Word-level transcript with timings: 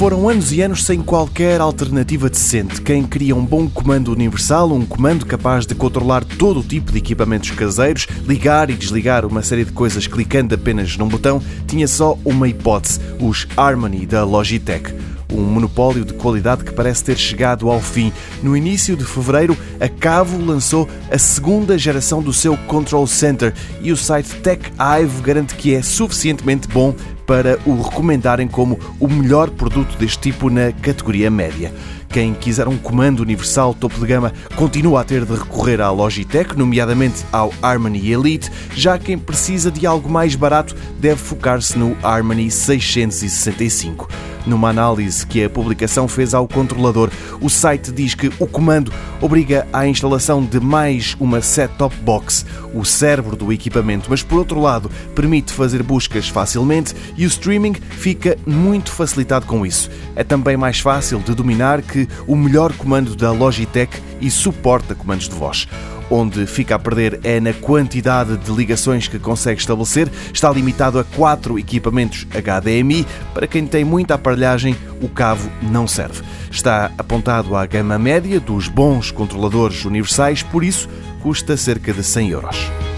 Foram 0.00 0.30
anos 0.30 0.50
e 0.50 0.62
anos 0.62 0.84
sem 0.84 1.02
qualquer 1.02 1.60
alternativa 1.60 2.30
decente. 2.30 2.80
Quem 2.80 3.06
queria 3.06 3.36
um 3.36 3.44
bom 3.44 3.68
comando 3.68 4.10
universal, 4.10 4.72
um 4.72 4.86
comando 4.86 5.26
capaz 5.26 5.66
de 5.66 5.74
controlar 5.74 6.24
todo 6.24 6.60
o 6.60 6.64
tipo 6.64 6.90
de 6.90 6.96
equipamentos 6.96 7.50
caseiros, 7.50 8.06
ligar 8.26 8.70
e 8.70 8.72
desligar 8.72 9.26
uma 9.26 9.42
série 9.42 9.62
de 9.62 9.72
coisas 9.72 10.06
clicando 10.06 10.54
apenas 10.54 10.96
num 10.96 11.06
botão, 11.06 11.42
tinha 11.66 11.86
só 11.86 12.18
uma 12.24 12.48
hipótese: 12.48 12.98
os 13.20 13.46
Harmony 13.58 14.06
da 14.06 14.24
Logitech 14.24 14.90
um 15.32 15.42
monopólio 15.42 16.04
de 16.04 16.14
qualidade 16.14 16.64
que 16.64 16.72
parece 16.72 17.04
ter 17.04 17.16
chegado 17.16 17.70
ao 17.70 17.80
fim. 17.80 18.12
No 18.42 18.56
início 18.56 18.96
de 18.96 19.04
fevereiro, 19.04 19.56
a 19.80 19.88
Cavo 19.88 20.42
lançou 20.44 20.88
a 21.10 21.18
segunda 21.18 21.78
geração 21.78 22.22
do 22.22 22.32
seu 22.32 22.56
Control 22.56 23.06
Center 23.06 23.54
e 23.80 23.92
o 23.92 23.96
site 23.96 24.36
TechHive 24.36 25.22
garante 25.22 25.54
que 25.54 25.74
é 25.74 25.82
suficientemente 25.82 26.68
bom 26.68 26.94
para 27.26 27.58
o 27.64 27.80
recomendarem 27.80 28.48
como 28.48 28.78
o 28.98 29.06
melhor 29.06 29.50
produto 29.50 29.96
deste 29.96 30.18
tipo 30.18 30.50
na 30.50 30.72
categoria 30.72 31.30
média. 31.30 31.72
Quem 32.08 32.34
quiser 32.34 32.66
um 32.66 32.76
comando 32.76 33.20
universal 33.20 33.72
topo 33.72 34.00
de 34.00 34.06
gama 34.06 34.32
continua 34.56 35.00
a 35.00 35.04
ter 35.04 35.24
de 35.24 35.32
recorrer 35.32 35.80
à 35.80 35.92
Logitech, 35.92 36.58
nomeadamente 36.58 37.24
ao 37.30 37.54
Harmony 37.62 38.10
Elite, 38.10 38.50
já 38.74 38.98
quem 38.98 39.16
precisa 39.16 39.70
de 39.70 39.86
algo 39.86 40.08
mais 40.08 40.34
barato 40.34 40.74
deve 40.98 41.20
focar-se 41.20 41.78
no 41.78 41.96
Harmony 42.02 42.50
665. 42.50 44.08
Numa 44.46 44.70
análise 44.70 45.26
que 45.26 45.44
a 45.44 45.50
publicação 45.50 46.08
fez 46.08 46.34
ao 46.34 46.48
controlador, 46.48 47.10
o 47.40 47.48
site 47.48 47.92
diz 47.92 48.14
que 48.14 48.30
o 48.38 48.46
comando 48.46 48.92
obriga 49.20 49.66
à 49.72 49.86
instalação 49.86 50.44
de 50.44 50.58
mais 50.58 51.16
uma 51.20 51.42
set-top 51.42 51.94
box, 51.96 52.46
o 52.74 52.84
cérebro 52.84 53.36
do 53.36 53.52
equipamento, 53.52 54.08
mas 54.08 54.22
por 54.22 54.38
outro 54.38 54.60
lado 54.60 54.90
permite 55.14 55.52
fazer 55.52 55.82
buscas 55.82 56.28
facilmente 56.28 56.94
e 57.16 57.24
o 57.24 57.28
streaming 57.28 57.74
fica 57.74 58.36
muito 58.46 58.90
facilitado 58.92 59.46
com 59.46 59.64
isso. 59.66 59.90
É 60.16 60.24
também 60.24 60.56
mais 60.56 60.80
fácil 60.80 61.18
de 61.18 61.34
dominar 61.34 61.82
que 61.82 62.08
o 62.26 62.34
melhor 62.34 62.72
comando 62.72 63.14
da 63.14 63.30
Logitech 63.30 64.00
e 64.20 64.30
suporta 64.30 64.94
comandos 64.94 65.28
de 65.28 65.34
voz. 65.34 65.66
Onde 66.10 66.44
fica 66.44 66.74
a 66.74 66.78
perder 66.78 67.20
é 67.22 67.38
na 67.38 67.52
quantidade 67.52 68.36
de 68.36 68.50
ligações 68.50 69.06
que 69.06 69.18
consegue 69.18 69.60
estabelecer. 69.60 70.10
Está 70.34 70.50
limitado 70.50 70.98
a 70.98 71.04
4 71.04 71.56
equipamentos 71.56 72.26
HDMI. 72.32 73.06
Para 73.32 73.46
quem 73.46 73.64
tem 73.64 73.84
muita 73.84 74.14
aparelhagem, 74.14 74.76
o 75.00 75.08
cabo 75.08 75.48
não 75.62 75.86
serve. 75.86 76.22
Está 76.50 76.90
apontado 76.98 77.54
à 77.54 77.64
gama 77.64 77.96
média 77.96 78.40
dos 78.40 78.66
bons 78.66 79.12
controladores 79.12 79.84
universais, 79.84 80.42
por 80.42 80.64
isso 80.64 80.88
custa 81.22 81.56
cerca 81.56 81.92
de 81.92 82.02
100 82.02 82.30
euros. 82.30 82.89